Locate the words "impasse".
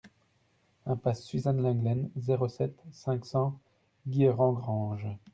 0.87-1.23